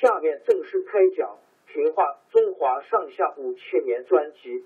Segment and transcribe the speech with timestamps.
[0.00, 1.38] 下面正式开讲
[1.72, 4.64] 《平话中华上下五千年》专辑。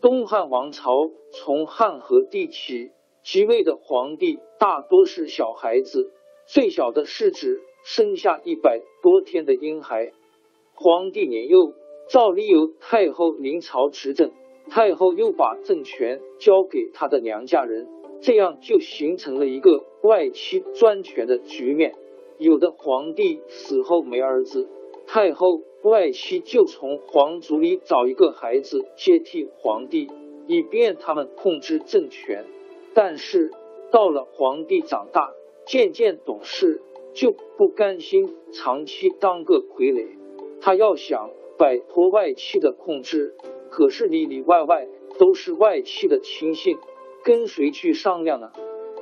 [0.00, 0.90] 东汉王朝
[1.32, 6.10] 从汉和帝起，即位的皇帝大多是小孩子，
[6.46, 10.12] 最小的是指生下一百多天的婴孩。
[10.74, 11.74] 皇帝年幼，
[12.08, 14.32] 照例由太后临朝执政。
[14.70, 17.86] 太后又把政权交给她的娘家人，
[18.24, 21.94] 这样就形成了一个外戚专权的局面。
[22.38, 24.66] 有的皇帝死后没儿子，
[25.06, 30.08] 太后外戚就从皇族里找一个孩子接替皇帝，
[30.46, 32.46] 以便他们控制政权。
[32.94, 33.50] 但是
[33.90, 35.34] 到了皇帝长大，
[35.66, 36.80] 渐渐懂事，
[37.12, 40.16] 就不甘心长期当个傀儡，
[40.62, 43.34] 他要想摆脱外戚的控制。
[43.68, 46.78] 可是里里外外都是外戚的亲信，
[47.24, 48.52] 跟谁去商量呢？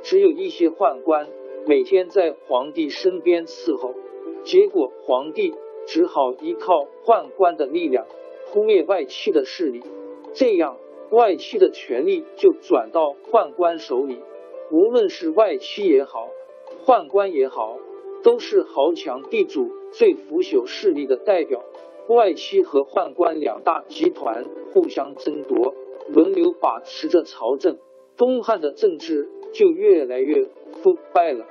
[0.04, 1.28] 只有一些宦官
[1.66, 3.94] 每天在皇帝身边伺候，
[4.44, 5.52] 结果皇帝
[5.86, 8.06] 只好依靠宦官的力量
[8.52, 9.82] 扑灭外戚的势力，
[10.34, 10.76] 这样
[11.10, 14.20] 外戚的权力就转到宦官手里。
[14.70, 16.28] 无论是外戚也好，
[16.86, 17.76] 宦官也好，
[18.22, 21.64] 都是豪强地主最腐朽势力的代表。
[22.08, 25.74] 外戚和宦官两大集团互相争夺，
[26.08, 27.78] 轮流把持着朝政，
[28.22, 30.44] 东汉的政治就越来越
[30.80, 31.44] 腐败了。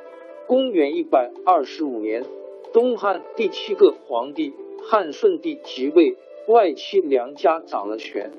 [0.47, 2.23] 公元一百二十五年，
[2.71, 6.15] 东汉第七个皇帝汉顺帝即位，
[6.47, 8.31] 外戚梁家掌了权。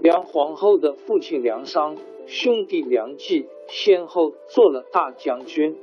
[0.00, 1.96] 梁皇后的父亲梁商，
[2.28, 5.74] 兄弟梁冀先后做了大将军。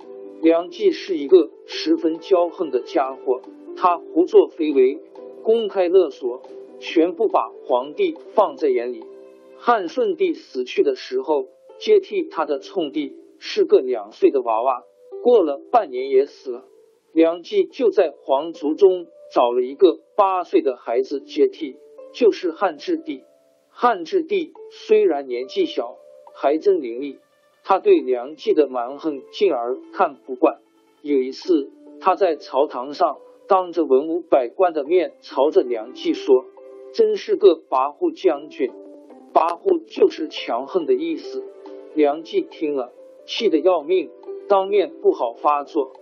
[0.41, 3.41] 梁冀是一个十分骄横的家伙，
[3.75, 4.97] 他胡作非为。
[5.43, 6.41] 公开勒索，
[6.79, 9.03] 全部把皇帝放在眼里。
[9.57, 11.47] 汉顺帝死去的时候，
[11.79, 14.83] 接替他的冲帝是个两岁的娃娃，
[15.23, 16.65] 过了半年也死了。
[17.13, 21.77] 梁冀就在皇族中找了一个八岁的孩子接替，
[22.13, 23.23] 就是汉质帝。
[23.69, 25.97] 汉质帝虽然年纪小，
[26.33, 27.17] 还真伶俐。
[27.63, 30.59] 他对梁冀的蛮横劲儿看不惯。
[31.01, 33.17] 有一次，他在朝堂上。
[33.49, 36.43] 当着文武百官的面，朝着梁冀说
[36.93, 38.69] ：“真是个跋扈将军。”
[39.33, 41.45] 跋扈就是强横的意思。
[41.97, 42.93] 梁冀听了，
[43.25, 44.11] 气得要命，
[44.47, 45.93] 当面不好发作。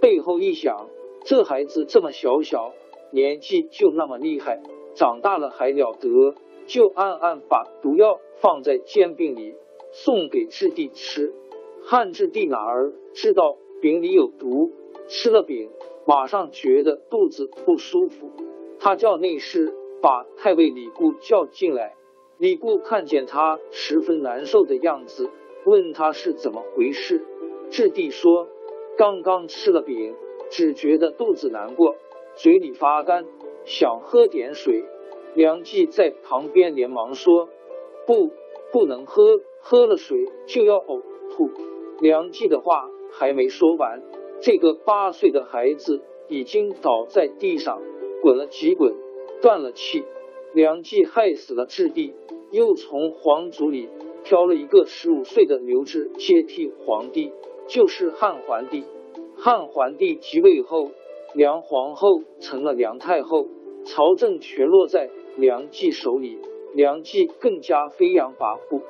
[0.00, 0.88] 背后一想，
[1.26, 2.72] 这孩子这么小小
[3.10, 4.62] 年纪就那么厉害，
[4.94, 6.34] 长大了还了得？
[6.64, 9.54] 就暗暗把毒药放在煎饼里，
[9.90, 11.34] 送给质帝吃。
[11.84, 14.72] 汉质帝哪儿知道饼里有毒，
[15.06, 15.68] 吃了饼。
[16.06, 18.30] 马上觉得肚子不舒服，
[18.80, 21.92] 他叫内侍把太尉李固叫进来。
[22.38, 25.30] 李固看见他十分难受的样子，
[25.64, 27.24] 问他是怎么回事。
[27.70, 28.48] 质帝说
[28.98, 30.14] ：“刚刚吃了饼，
[30.50, 31.96] 只觉得肚子难过，
[32.34, 33.24] 嘴里发干，
[33.64, 34.84] 想喝点水。”
[35.34, 37.48] 梁冀在旁边连忙说
[38.06, 38.30] ：“不，
[38.70, 41.00] 不能喝，喝了水就要呕
[41.30, 41.50] 吐。”
[42.02, 44.02] 梁冀的话还没说完。
[44.42, 47.80] 这个八岁的孩子已经倒在地上，
[48.20, 48.94] 滚了几滚，
[49.40, 50.04] 断了气。
[50.52, 52.12] 梁冀害死了质帝，
[52.50, 53.88] 又从皇族里
[54.24, 57.32] 挑了一个十五岁的刘志接替皇帝，
[57.68, 58.84] 就是汉桓帝。
[59.36, 60.90] 汉桓帝即位后，
[61.34, 63.48] 梁皇后成了梁太后，
[63.84, 66.38] 朝政全落在梁冀手里。
[66.74, 68.80] 梁冀更加飞扬跋扈，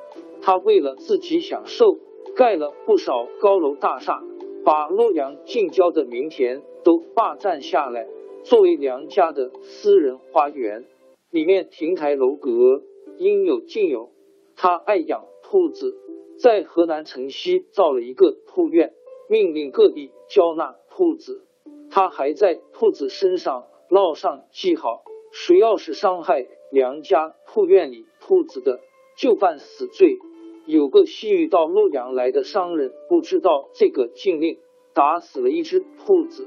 [0.41, 1.97] 他为了自己享受，
[2.33, 4.23] 盖了不少高楼大厦，
[4.63, 8.07] 把洛阳近郊的民田都霸占下来，
[8.43, 10.85] 作为梁家的私人花园，
[11.29, 12.83] 里面亭台楼阁
[13.17, 14.12] 应有尽有。
[14.55, 15.95] 他爱养兔子，
[16.37, 18.93] 在河南城西造了一个兔院。
[19.29, 21.45] 命令各地交纳兔子，
[21.89, 28.81] 他还在兔子身上烙上记号，谁要是伤害梁家兔院里兔子的，
[29.17, 30.17] 就犯死罪。
[30.65, 34.59] 有个西域到洛阳来的商人不知道这个禁令，
[34.93, 36.45] 打死了一只兔子。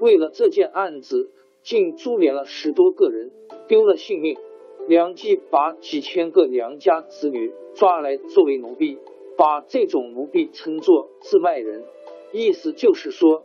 [0.00, 1.30] 为了这件案子，
[1.62, 3.32] 竟株连了十多个人，
[3.68, 4.38] 丢了性命。
[4.86, 8.98] 梁冀把几千个梁家子女抓来作为奴婢，
[9.36, 11.84] 把这种奴婢称作自卖人。
[12.32, 13.44] 意思就是说，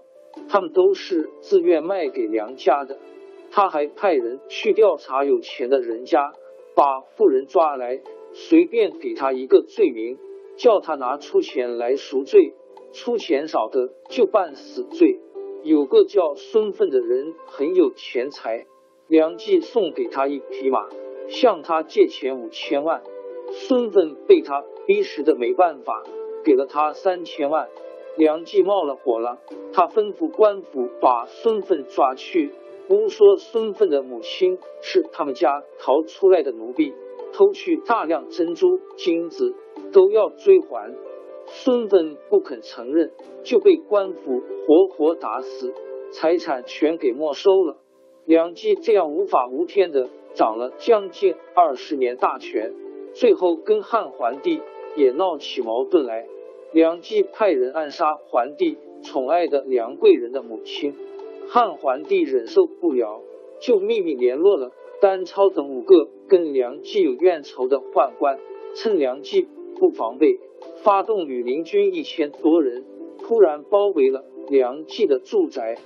[0.50, 3.00] 他们都是自愿卖给梁家的。
[3.52, 6.34] 他还派人去调查有钱的人家，
[6.76, 8.02] 把富人抓来，
[8.34, 10.18] 随便给他一个罪名，
[10.58, 12.54] 叫他拿出钱来赎罪。
[12.92, 15.20] 出钱少的就办死罪。
[15.64, 18.66] 有个叫孙奋的人很有钱财，
[19.08, 20.88] 梁冀送给他一匹马，
[21.30, 23.02] 向他借钱五千万。
[23.52, 26.04] 孙奋被他逼实的没办法，
[26.44, 27.70] 给了他三千万。
[28.18, 29.40] 梁冀冒了火了，
[29.72, 32.52] 他吩咐官府把孙奋抓去，
[32.90, 36.94] 诬说孙奋的母亲是他们家逃出来的奴婢，
[37.31, 39.56] 偷去大量珍珠金子，
[39.94, 40.96] 都要追还。
[41.46, 43.12] 孙奋不肯承认，
[43.44, 45.74] 就被官府活活打死，
[46.12, 47.78] 财产全给没收了。
[48.30, 52.76] 梁冀这样无法无天的掌了将近二十年大权，
[53.16, 54.62] 最后跟汉桓帝
[54.96, 56.28] 也闹起矛盾来。
[56.72, 60.94] 梁冀派人暗杀桓帝宠爱的梁贵人的母亲，
[61.48, 63.24] 汉桓帝忍受不了，
[63.60, 68.38] 就秘密联络了单超等五个跟梁冀有怨仇的宦官，
[68.76, 69.48] 趁梁冀
[69.80, 70.40] 不防备，
[70.84, 72.86] 发动羽林军一千多人，
[73.24, 75.80] 突然包围了梁冀的住宅。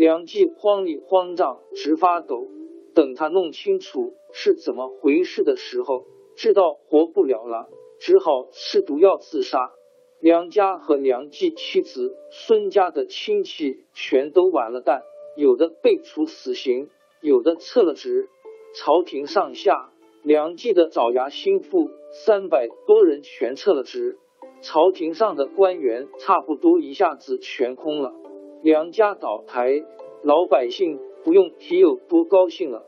[0.00, 2.48] 梁冀慌里慌张，直发抖。
[2.94, 6.06] 等他弄清楚是怎么回事的时候，
[6.36, 7.68] 知道活不了了，
[7.98, 9.72] 只好吃毒药自杀。
[10.18, 15.02] 梁家和梁冀妻子孙家的亲戚全都完了蛋，
[15.36, 16.88] 有的被处死刑，
[17.20, 18.30] 有的撤了职。
[18.74, 19.92] 朝廷上下，
[20.22, 24.18] 梁冀的爪牙心腹三百多人全撤了职，
[24.62, 28.14] 朝廷上的官员差不多一下子全空了。
[28.62, 29.82] 梁家倒台，
[30.22, 32.84] 老百姓不用提有多高兴了。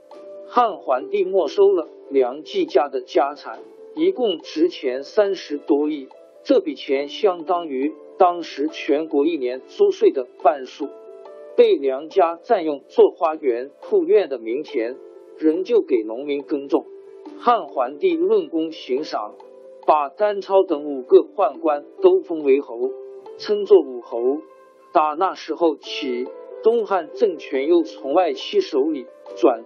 [0.46, 3.60] 汉桓帝没收了梁冀家的家产，
[3.94, 6.08] 一共值钱三十多亿。
[6.44, 10.88] 这笔钱相当于当时全国一年租税的半数，
[11.56, 14.96] 被梁家占用做花园、兔院的民田，
[15.38, 16.84] 仍旧给农民耕种。
[17.38, 19.36] 汉桓帝论功行赏，
[19.86, 22.90] 把丹超等五个宦官都封为侯，
[23.38, 24.42] 称作武侯。
[24.92, 26.28] 打那时候起，
[26.62, 29.06] 东汉政权又从外戚手里
[29.40, 29.62] 转，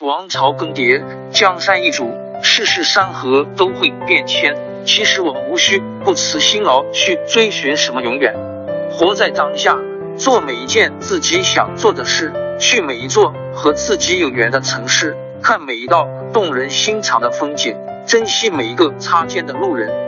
[0.00, 1.02] 王朝更迭，
[1.32, 2.08] 江山易主，
[2.40, 4.56] 世事山河都会变迁。
[4.84, 8.32] 其实我们无需不辞辛劳去追寻什么永远，
[8.92, 9.76] 活在当下，
[10.16, 20.07] 做每一件自己想做的事，去每一座和自己有缘的城市，看每一道动人心肠的风景，珍惜每一个擦肩的路人。